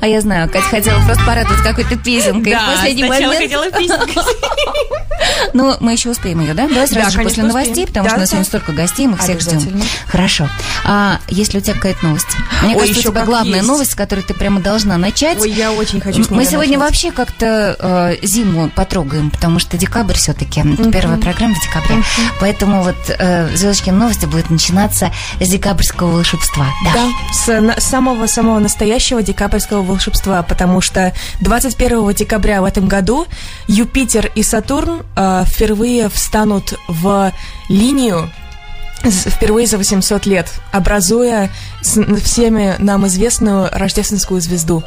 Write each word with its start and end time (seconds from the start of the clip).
А 0.00 0.06
я 0.06 0.20
знаю, 0.20 0.48
Катя 0.50 0.64
хотела 0.64 1.00
просто 1.04 1.24
порадовать 1.24 1.62
какой-то 1.62 1.96
песенкой. 1.96 2.52
Да, 2.52 2.60
в 2.70 2.74
последний 2.76 3.04
сначала 3.06 3.32
момент. 3.32 3.52
хотела 3.52 3.70
песенку. 3.70 4.20
Ну, 5.54 5.74
мы 5.80 5.92
еще 5.92 6.10
успеем 6.10 6.40
ее, 6.40 6.52
да? 6.54 6.68
Давай 6.68 6.86
сразу 6.86 7.06
Да, 7.06 7.10
же 7.10 7.22
после 7.22 7.42
новостей, 7.42 7.86
потому 7.86 8.06
что 8.08 8.16
у 8.16 8.20
нас 8.20 8.28
сегодня 8.28 8.44
столько 8.44 8.72
гостей, 8.72 9.06
мы 9.06 9.16
всех 9.16 9.40
ждем. 9.40 9.82
Хорошо. 10.06 10.48
А 10.84 11.18
если 11.28 11.58
у 11.58 11.60
тебя 11.60 11.74
какая-то 11.74 12.04
новость? 12.04 12.26
Мне 12.62 12.74
Ой, 12.74 12.80
кажется, 12.88 13.08
у 13.08 13.12
тебя 13.12 13.24
главная 13.24 13.56
есть. 13.56 13.68
новость, 13.68 13.92
с 13.92 13.94
которой 13.94 14.20
ты 14.20 14.34
прямо 14.34 14.60
должна 14.60 14.98
начать. 14.98 15.40
Ой, 15.40 15.50
я 15.50 15.72
очень 15.72 16.00
хочу 16.00 16.18
Мы 16.30 16.44
сегодня 16.44 16.78
начать. 16.78 16.90
вообще 16.90 17.10
как-то 17.12 17.76
э, 18.20 18.26
зиму 18.26 18.68
потрогаем, 18.74 19.30
потому 19.30 19.58
что 19.58 19.76
декабрь 19.78 20.14
все-таки, 20.14 20.62
первая 20.92 21.18
программа 21.18 21.54
в 21.54 21.62
декабре. 21.62 22.02
Поэтому 22.40 22.82
вот 22.82 22.96
э, 23.08 23.48
Звездочкин 23.56 23.96
новости 23.98 24.26
будет 24.26 24.50
начинаться 24.50 25.10
с 25.40 25.48
декабрьского 25.48 26.10
волшебства. 26.10 26.66
Да. 26.84 27.06
Да, 27.46 27.74
с 27.78 27.80
самого-самого 27.84 28.58
настоящего 28.58 29.22
декабрьского 29.22 29.75
волшебства, 29.82 30.42
потому 30.42 30.80
что 30.80 31.12
21 31.40 32.12
декабря 32.12 32.62
в 32.62 32.64
этом 32.64 32.88
году 32.88 33.26
Юпитер 33.68 34.30
и 34.34 34.42
Сатурн 34.42 35.02
э, 35.16 35.44
впервые 35.46 36.08
встанут 36.08 36.74
в 36.88 37.32
линию 37.68 38.30
впервые 39.10 39.66
за 39.66 39.78
800 39.78 40.26
лет, 40.26 40.50
образуя 40.72 41.50
всеми 41.82 42.74
нам 42.78 43.06
известную 43.06 43.68
рождественскую 43.70 44.40
звезду. 44.40 44.82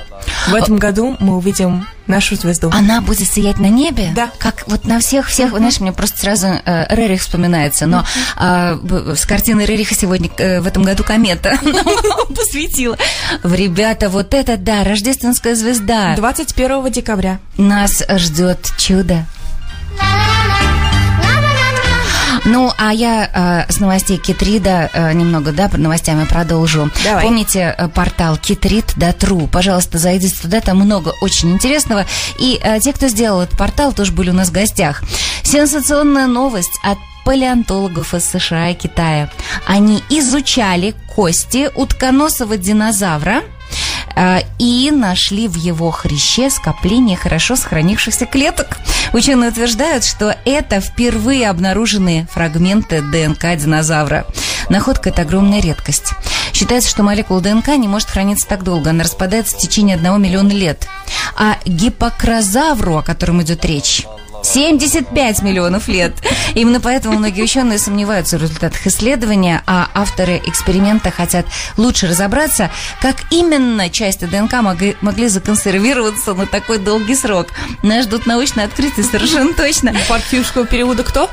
В 0.52 0.55
этом 0.55 0.77
году 0.77 1.16
мы 1.20 1.38
увидим 1.38 1.85
нашу 2.08 2.35
звезду. 2.35 2.71
Она 2.73 3.02
будет 3.02 3.27
сиять 3.27 3.59
на 3.59 3.67
небе? 3.67 4.12
Да. 4.16 4.30
Как 4.40 4.63
вот 4.67 4.85
на 4.85 4.99
всех-всех, 4.99 5.55
знаешь, 5.55 5.80
мне 5.80 5.91
просто 5.91 6.17
сразу 6.20 6.48
э, 6.48 6.85
Рерих 6.95 7.21
вспоминается, 7.21 7.85
но 7.85 8.03
б- 8.81 9.16
с 9.16 9.26
картины 9.26 9.62
Рериха 9.62 9.93
сегодня 9.95 10.30
э, 10.38 10.59
в 10.62 10.67
этом 10.67 10.84
году 10.84 11.04
комета 11.04 11.57
посвятила. 12.35 12.98
В 13.43 13.54
ребята, 13.54 14.09
вот 14.09 14.34
это 14.34 14.57
да, 14.57 14.84
рождественская 14.84 15.55
звезда. 15.55 16.15
21 16.15 16.91
декабря. 16.91 17.40
Нас 17.57 18.04
ждет 18.09 18.71
чудо. 18.77 19.26
Ну, 22.45 22.71
а 22.77 22.93
я 22.93 23.65
э, 23.68 23.71
с 23.71 23.79
новостей 23.79 24.18
Китрида 24.18 24.90
э, 24.93 25.13
немного, 25.13 25.51
да, 25.51 25.70
новостями 25.73 26.26
продолжу. 26.26 26.90
Давай. 27.04 27.23
Помните 27.23 27.76
э, 27.77 27.87
портал 27.90 28.35
kitrid.ru? 28.35 29.49
Пожалуйста, 29.49 29.98
зайдите 29.98 30.35
туда, 30.41 30.62
там 30.62 30.77
много 30.77 31.13
очень 31.21 31.51
интересного. 31.51 32.05
И 32.37 32.59
э, 32.62 32.79
те, 32.79 32.93
кто 32.93 33.07
сделал 33.07 33.41
этот 33.41 33.57
портал, 33.57 33.93
тоже 33.93 34.12
были 34.12 34.29
у 34.29 34.34
нас 34.34 34.49
в 34.49 34.54
гостях. 34.54 35.04
Сенсационная 35.43 36.27
новость 36.27 36.79
от 36.84 36.98
палеонтологов 37.26 38.13
из 38.13 38.26
США 38.26 38.70
и 38.70 38.74
Китая. 38.74 39.29
Они 39.68 40.03
изучали 40.09 40.96
кости 41.15 41.70
утконосого 41.76 42.57
динозавра, 42.57 43.43
и 44.57 44.91
нашли 44.91 45.48
в 45.48 45.55
его 45.55 45.91
хряще 45.91 46.49
скопление 46.49 47.18
хорошо 47.18 47.55
сохранившихся 47.55 48.26
клеток. 48.26 48.77
Ученые 49.13 49.52
утверждают, 49.52 50.04
что 50.04 50.35
это 50.46 50.82
впервые 50.82 51.49
обнаруженные 51.49 52.27
фрагменты 52.32 53.02
ДНК 53.02 53.55
динозавра. 53.57 54.26
Находка– 54.70 55.10
это 55.12 55.24
огромная 55.24 55.62
редкость. 55.62 56.13
Считается, 56.54 56.90
что 56.90 57.04
молекула 57.04 57.41
ДНК 57.41 57.70
не 57.70 57.87
может 57.87 58.10
храниться 58.10 58.48
так 58.48 58.63
долго. 58.63 58.90
Она 58.90 59.04
распадается 59.04 59.55
в 59.55 59.60
течение 59.60 59.96
одного 59.96 60.18
миллиона 60.18 60.52
лет. 60.52 60.87
А 61.35 61.57
гиппокрозавру, 61.65 62.98
о 62.98 63.04
котором 63.04 63.41
идет 63.41 63.63
речь, 63.65 64.06
75 64.44 65.41
миллионов 65.41 65.88
лет. 65.88 66.13
Именно 66.56 66.79
поэтому 66.79 67.18
многие 67.18 67.44
ученые 67.44 67.78
сомневаются 67.78 68.38
в 68.38 68.41
результатах 68.41 68.85
исследования, 68.88 69.62
а 69.68 69.90
авторы 69.94 70.41
эксперимента 70.46 71.12
хотят 71.12 71.46
лучше 71.78 72.07
разобраться, 72.07 72.72
как 73.01 73.16
именно 73.31 73.90
части 73.90 74.25
ДНК 74.25 74.53
могли, 75.01 75.28
законсервироваться 75.28 76.34
на 76.34 76.46
такой 76.46 76.79
долгий 76.79 77.16
срок. 77.16 77.47
Нас 77.84 78.06
ждут 78.06 78.25
научные 78.25 78.66
открытия 78.66 79.03
совершенно 79.03 79.53
точно. 79.53 79.94
Юрского 80.31 80.66
периода 80.66 81.03
кто? 81.03 81.30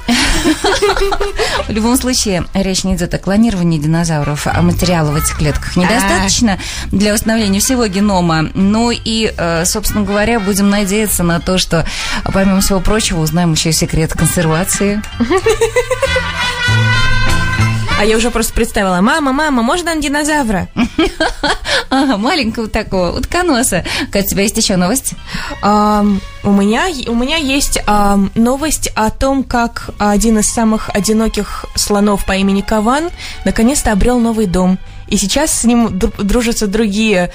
В 1.68 1.70
любом 1.70 1.96
случае, 1.96 2.44
речь 2.54 2.84
не 2.84 2.94
идет 2.96 3.12
о 3.14 3.18
клонировании 3.18 3.78
динозавров, 3.78 4.46
а 4.46 4.60
материала 4.62 5.10
в 5.10 5.16
этих 5.16 5.36
клетках 5.36 5.76
недостаточно 5.76 6.58
для 6.86 7.14
установления 7.14 7.60
всего 7.60 7.86
генома. 7.86 8.50
Ну 8.54 8.90
и, 8.90 9.32
э, 9.36 9.64
собственно 9.64 10.04
говоря, 10.04 10.40
будем 10.40 10.70
надеяться 10.70 11.22
на 11.22 11.40
то, 11.40 11.58
что, 11.58 11.86
помимо 12.32 12.60
всего 12.60 12.80
прочего, 12.80 12.95
узнаем 13.20 13.52
еще 13.52 13.70
и 13.70 13.72
секрет 13.72 14.12
консервации. 14.12 15.02
А 17.98 18.04
я 18.04 18.18
уже 18.18 18.30
просто 18.30 18.52
представила. 18.52 19.00
Мама, 19.00 19.32
мама, 19.32 19.62
можно 19.62 19.92
нам 19.92 20.00
динозавра? 20.00 20.68
Ага, 21.88 22.16
маленького 22.16 22.66
такого, 22.68 23.16
утконоса. 23.16 23.84
Катя, 24.10 24.26
у 24.26 24.30
тебя 24.30 24.42
есть 24.42 24.56
еще 24.56 24.76
новость? 24.76 25.14
У, 25.62 25.66
меня, 25.66 26.86
у 27.06 27.14
меня 27.14 27.36
есть 27.36 27.78
новость 28.34 28.90
о 28.96 29.10
том, 29.10 29.44
как 29.44 29.90
один 29.98 30.38
из 30.38 30.48
самых 30.48 30.90
одиноких 30.92 31.64
слонов 31.74 32.26
по 32.26 32.32
имени 32.32 32.60
Каван 32.60 33.10
наконец-то 33.44 33.92
обрел 33.92 34.18
новый 34.18 34.46
дом. 34.46 34.78
И 35.08 35.16
сейчас 35.16 35.60
с 35.60 35.64
ним 35.64 35.86
дру- 35.88 36.22
дружатся 36.22 36.66
другие, 36.66 37.30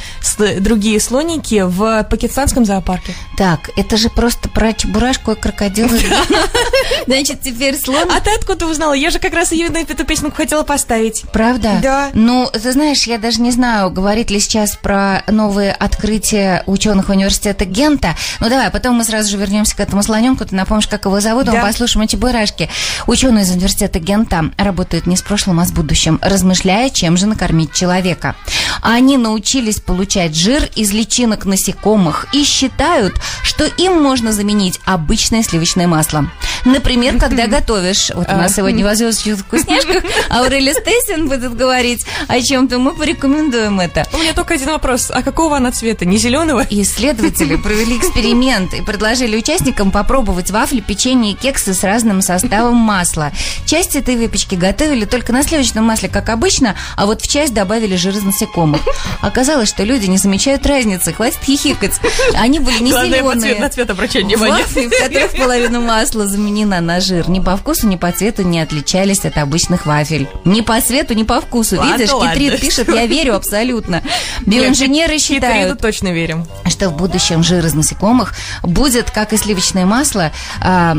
другие 0.59 1.00
слоники 1.00 1.64
в 1.66 2.04
пакистанском 2.09 2.66
зоопарке. 2.66 3.14
Так, 3.38 3.70
это 3.78 3.98
же 3.98 4.09
просто 4.09 4.50
про 4.50 4.74
чебурашку 4.74 5.32
и 5.32 5.36
крокодила. 5.36 5.90
Значит, 7.08 7.42
теперь 7.42 7.78
слон 7.78 8.09
А 8.12 8.20
ты 8.20 8.32
откуда 8.32 8.68
узнала? 8.68 8.94
Я 8.94 9.09
же 9.09 9.20
как 9.20 9.34
раз 9.34 9.52
ее 9.52 9.70
на 9.70 9.78
эту 9.78 10.04
песенку 10.06 10.36
хотела 10.38 10.64
поставить. 10.64 11.24
Правда? 11.32 11.80
Да. 11.82 12.09
Ну, 12.14 12.50
ты 12.52 12.72
знаешь, 12.72 13.04
я 13.04 13.18
даже 13.18 13.42
не 13.42 13.52
знаю, 13.52 13.90
говорит 13.90 14.30
ли 14.32 14.40
сейчас 14.40 14.76
про 14.76 15.24
новые 15.28 15.72
открытия 15.72 16.64
ученых 16.66 17.09
университета 17.09 17.66
Гента. 17.66 18.16
Ну 18.40 18.50
давай, 18.50 18.70
потом 18.70 18.96
мы 18.96 19.03
сразу 19.03 19.30
же 19.30 19.38
вернемся 19.38 19.76
к 19.76 19.80
этому 19.80 20.03
слоненку. 20.03 20.46
Ты 20.46 20.56
напомнишь, 20.56 20.88
как 20.88 21.06
его 21.06 21.20
зовут, 21.20 21.48
а 21.48 21.52
мы 21.52 21.58
Да. 21.58 21.66
послушаем 21.66 22.06
эти 22.06 22.16
барашки. 22.16 22.70
Ученые 23.08 23.44
из 23.44 23.52
университета 23.52 24.00
Гента 24.00 24.52
работают 24.58 25.08
не 25.08 25.16
с 25.16 25.22
прошлым, 25.22 25.59
а 25.59 25.66
с 25.66 25.72
будущим, 25.72 26.20
размышляя, 26.22 26.90
чем 26.90 27.18
же 27.18 27.28
накормить 27.28 27.60
человека. 27.67 28.35
Они 28.81 29.17
научились 29.17 29.79
получать 29.79 30.35
жир 30.35 30.69
из 30.75 30.91
личинок 30.91 31.45
насекомых 31.45 32.27
и 32.33 32.44
считают, 32.44 33.13
что 33.44 33.66
им 33.66 34.01
можно 34.01 34.31
заменить 34.31 34.79
обычное 34.85 35.44
сливочное 35.44 35.88
масло. 35.88 36.29
Например, 36.66 37.17
когда 37.17 37.47
готовишь. 37.61 38.11
Вот 38.13 38.27
у 38.27 38.35
нас 38.35 38.55
сегодня 38.55 38.88
в 38.88 38.95
«Звездочных 38.95 39.39
вкусняшках» 39.39 40.03
Аурелия 40.29 40.73
Стейсин 40.73 41.27
будет 41.27 41.55
говорить 41.55 42.05
о 42.27 42.41
чем-то. 42.41 42.79
Мы 42.79 42.94
порекомендуем 42.94 43.79
это. 43.79 44.05
У 44.13 44.17
меня 44.17 44.33
только 44.33 44.55
один 44.55 44.69
вопрос. 44.69 45.11
А 45.11 45.22
какого 45.22 45.57
она 45.57 45.72
цвета? 45.72 46.05
Не 46.05 46.17
зеленого? 46.17 46.66
Исследователи 46.69 47.55
провели 47.63 47.97
эксперимент 47.97 48.73
и 48.73 48.81
предложили 48.81 49.38
участникам 49.38 49.91
попробовать 49.91 50.51
вафли, 50.51 50.79
печенье 50.79 51.33
и 51.33 51.35
кексы 51.35 51.73
с 51.73 51.83
разным 51.83 52.22
составом 52.22 52.75
масла. 52.75 53.31
Часть 53.66 53.95
этой 53.95 54.16
выпечки 54.16 54.55
готовили 54.55 55.05
только 55.05 55.33
на 55.33 55.43
сливочном 55.43 55.85
масле, 55.85 56.09
как 56.09 56.29
обычно, 56.29 56.75
а 56.95 57.05
вот 57.05 57.22
в 57.22 57.28
часть 57.28 57.50
добавили 57.51 57.95
жир 57.95 58.16
из 58.16 58.23
насекомых. 58.23 58.81
Оказалось, 59.22 59.69
что 59.69 59.84
люди 59.84 60.07
не 60.07 60.17
замечают 60.17 60.66
разницы, 60.66 61.13
хватит 61.13 61.39
хихикать. 61.44 62.00
Они 62.35 62.59
были 62.59 62.79
не 62.81 62.91
Главное, 62.91 63.22
на 63.22 63.31
цвет, 63.31 63.41
зеленые. 63.41 63.62
на 63.62 63.69
цвет 63.69 63.89
обращать 63.89 64.23
внимание. 64.23 64.63
Вафли, 64.63 64.88
в 64.88 64.89
которых 64.89 65.31
половина 65.38 65.79
масла 65.79 66.28
заменена 66.28 66.81
на 66.81 67.00
жир, 67.00 67.29
ни 67.29 67.40
по 67.40 67.56
вкусу, 67.57 67.88
ни 67.88 67.95
по 67.95 68.11
цвету 68.11 68.44
не 68.44 68.59
отличались 68.59 69.25
от 69.25 69.38
обычных 69.38 69.85
вафель. 69.85 70.28
Ни 70.45 70.61
по 70.61 70.79
цвету, 70.81 71.13
ни 71.13 71.23
по 71.23 71.41
вкусу. 71.41 71.78
Ладно, 71.78 71.94
Видишь, 71.94 72.11
ладно. 72.11 72.34
Китрит 72.34 72.59
пишет, 72.61 72.88
я 72.90 73.06
верю 73.06 73.35
абсолютно. 73.35 74.01
Биоинженеры 74.45 75.17
Хитриду 75.17 75.45
считают, 75.45 75.81
точно 75.81 76.09
верим. 76.09 76.45
что 76.67 76.90
в 76.90 76.97
будущем 76.97 77.44
жир 77.44 77.66
из 77.66 77.73
насекомых 77.73 78.34
будет, 78.63 79.11
как 79.11 79.34
и 79.34 79.38
сливочное 79.38 79.85
масло, 79.85 80.31
а, 80.61 80.95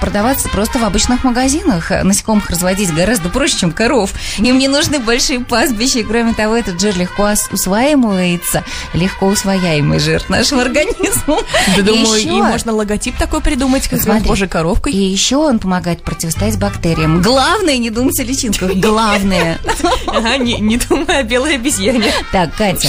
продаваться 0.00 0.48
просто 0.48 0.78
в 0.78 0.84
обычных 0.84 1.24
магазинах. 1.24 1.90
Насекомых 1.90 2.50
разводить 2.50 2.92
гораздо 2.94 3.28
проще, 3.28 3.58
чем 3.58 3.72
коров. 3.72 4.12
Им 4.38 4.58
не 4.58 4.68
нужны 4.68 4.98
большие 4.98 5.40
пастбища. 5.40 5.85
И, 5.94 6.02
кроме 6.02 6.34
того, 6.34 6.56
этот 6.56 6.80
жир 6.80 6.96
легко 6.96 7.30
усваивается, 7.52 8.64
легко 8.92 9.26
усвояемый 9.26 9.98
жир 10.00 10.22
нашим 10.28 10.58
организмом. 10.58 11.40
Да 11.76 11.82
думаю, 11.82 12.20
и 12.20 12.30
можно 12.30 12.72
логотип 12.72 13.16
такой 13.16 13.40
придумать, 13.40 13.86
как 13.88 14.00
божьей 14.24 14.48
коровкой. 14.48 14.92
И 14.92 14.98
еще 14.98 15.36
он 15.36 15.58
помогает 15.58 16.02
противостоять 16.02 16.58
бактериям. 16.58 17.22
Главное, 17.22 17.76
не 17.78 17.90
думать 17.90 18.18
о 18.18 18.24
личинках. 18.24 18.72
Главное. 18.74 19.58
Не, 20.38 20.76
думай 20.78 21.20
о 21.20 21.22
белой 21.22 21.56
обезьяне. 21.56 22.10
Так, 22.32 22.54
Катя, 22.56 22.88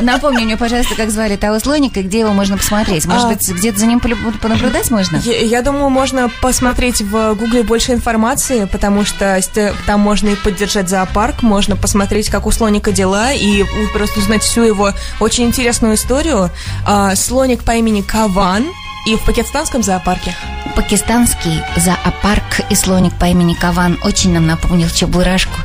напомни 0.00 0.44
мне, 0.44 0.56
пожалуйста, 0.56 0.94
как 0.94 1.10
звали 1.10 1.36
того 1.36 1.58
слоника 1.58 2.00
и 2.00 2.02
где 2.02 2.20
его 2.20 2.32
можно 2.32 2.56
посмотреть. 2.56 3.06
Может 3.06 3.24
А. 3.24 3.28
быть, 3.28 3.48
где-то 3.48 3.78
за 3.78 3.86
ним 3.86 4.00
понаблюдать 4.00 4.90
можно? 4.90 5.16
Я, 5.18 5.62
думаю, 5.62 5.90
можно 5.90 6.30
посмотреть 6.40 7.02
в 7.02 7.34
Гугле 7.34 7.62
больше 7.62 7.92
информации, 7.92 8.66
потому 8.70 9.04
что 9.04 9.40
там 9.86 10.00
можно 10.00 10.28
и 10.28 10.36
поддержать 10.36 10.88
зоопарк, 10.88 11.42
можно 11.42 11.76
посмотреть, 11.76 11.97
как 12.30 12.46
у 12.46 12.50
слоника 12.50 12.92
дела, 12.92 13.32
и 13.32 13.64
просто 13.92 14.20
узнать 14.20 14.42
всю 14.42 14.62
его 14.62 14.92
очень 15.20 15.44
интересную 15.44 15.94
историю. 15.94 16.50
А, 16.86 17.14
слоник 17.16 17.64
по 17.64 17.72
имени 17.72 18.02
Каван, 18.02 18.66
и 19.06 19.16
в 19.16 19.24
пакистанском 19.24 19.82
зоопарке. 19.82 20.34
Пакистанский 20.76 21.62
зоопарк 21.76 22.60
и 22.68 22.74
слоник 22.74 23.14
по 23.18 23.24
имени 23.24 23.54
Каван 23.54 23.98
очень 24.04 24.32
нам 24.32 24.46
напомнил 24.46 24.88
Чебурашку. 24.90 25.56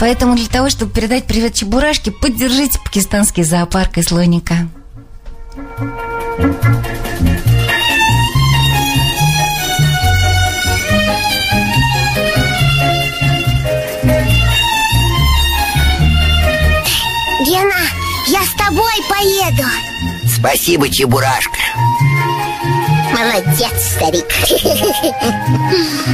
Поэтому 0.00 0.34
для 0.34 0.48
того, 0.48 0.70
чтобы 0.70 0.92
передать 0.92 1.26
привет 1.26 1.54
Чебурашке, 1.54 2.10
поддержите 2.10 2.80
пакистанский 2.80 3.44
зоопарк 3.44 3.98
и 3.98 4.02
слоника. 4.02 4.68
Гена, 6.38 7.39
Спасибо, 20.40 20.88
Чебурашка. 20.88 21.60
Молодец, 23.12 23.92
старик. 23.94 24.24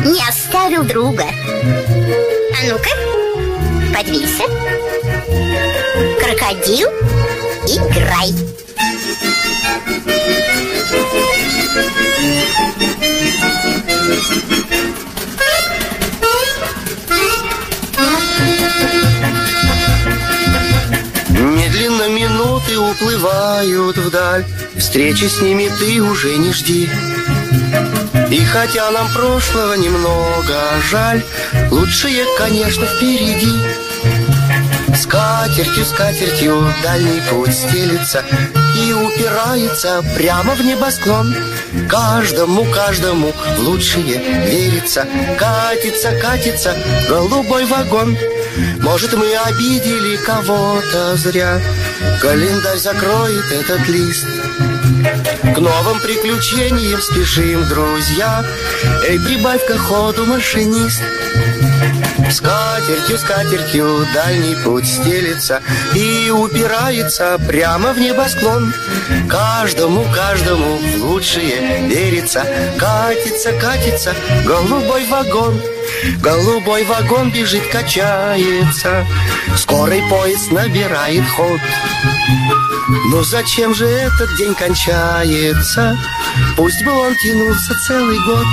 Не 0.05 0.29
оставил 0.29 0.83
друга. 0.83 1.23
А 1.23 2.67
ну-ка, 2.67 2.91
подвинься. 3.95 4.43
Крокодил, 6.21 6.89
играй. 7.69 8.33
Медленно 13.97 14.66
уплывают 23.67 23.97
вдаль. 23.97 24.45
Встречи 24.77 25.25
с 25.25 25.41
ними 25.41 25.71
ты 25.79 26.01
уже 26.01 26.37
не 26.39 26.53
жди. 26.53 26.89
И 28.31 28.45
хотя 28.45 28.91
нам 28.91 29.07
прошлого 29.13 29.75
немного 29.75 30.61
жаль 30.91 31.23
Лучшее, 31.71 32.25
конечно, 32.39 32.87
впереди 32.87 33.53
Скатертью, 34.97 35.85
скатертью 35.85 36.73
дальний 36.83 37.21
путь 37.31 37.53
стелится 37.55 38.25
И 38.83 38.93
упирается 38.95 40.03
прямо 40.17 40.55
в 40.55 40.65
небосклон. 40.65 41.35
Каждому, 41.89 42.65
каждому 42.65 43.33
в 43.57 43.61
лучшее 43.61 44.19
верится. 44.47 45.07
Катится, 45.39 46.13
катится 46.19 46.75
голубой 47.09 47.67
вагон. 47.67 48.17
Может, 48.81 49.13
мы 49.13 49.27
обидели 49.37 50.17
кого-то 50.17 51.17
зря. 51.17 51.61
Календарь 52.23 52.79
закроет 52.79 53.53
этот 53.53 53.87
лист. 53.89 54.27
К 55.55 55.59
новым 55.59 56.01
приключениям 56.01 57.01
спешим, 57.03 57.69
друзья. 57.69 58.45
Эй, 59.07 59.21
прибавь-ка 59.21 59.77
ходу, 59.77 60.25
машинист 60.25 61.03
Скатертью, 62.31 63.19
скатертью 63.19 64.07
дальний 64.13 64.57
путь 64.65 64.87
стелится 64.87 65.63
И 65.95 66.31
упирается 66.31 67.39
прямо 67.47 67.93
в 67.93 67.99
небосклон. 67.99 68.73
Каждому, 69.29 70.05
каждому 70.15 70.79
в 70.79 71.05
лучшее 71.05 71.87
верится. 71.89 72.45
Катится, 72.79 73.53
катится 73.53 74.15
голубой 74.45 75.07
вагон. 75.07 75.61
Голубой 76.21 76.85
вагон 76.85 77.31
бежит, 77.31 77.67
качается. 77.69 79.07
Скорый 79.57 80.03
поезд 80.11 80.51
набирает 80.51 81.25
ход. 81.37 81.61
Но 83.11 83.23
зачем 83.23 83.75
же 83.75 83.87
этот 83.87 84.37
день 84.37 84.55
кончается? 84.55 85.97
Пусть 86.57 86.85
бы 86.85 86.93
он 86.93 87.15
тянулся 87.23 87.75
целый 87.87 88.19
год. 88.27 88.47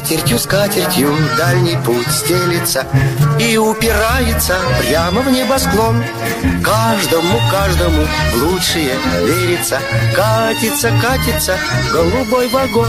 Скатертью, 0.00 0.38
скатертью 0.38 1.14
дальний 1.36 1.76
путь 1.84 2.10
стелится 2.10 2.86
И 3.38 3.58
упирается 3.58 4.56
прямо 4.80 5.20
в 5.20 5.30
небосклон. 5.30 6.02
Каждому, 6.64 7.38
каждому 7.50 8.06
лучшее 8.36 8.94
верится. 9.26 9.78
Катится, 10.16 10.90
катится 11.02 11.54
голубой 11.92 12.48
вагон. 12.48 12.88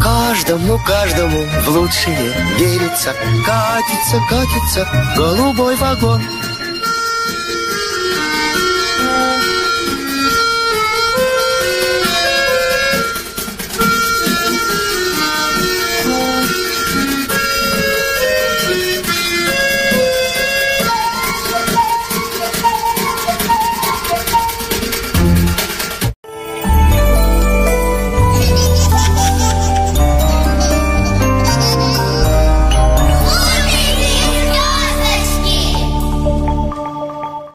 Каждому, 0.00 0.78
каждому 0.86 1.44
в 1.64 1.68
лучшее 1.70 2.32
верится. 2.58 3.12
Катится, 3.44 4.22
катится 4.30 4.88
голубой 5.16 5.74
вагон 5.74 6.22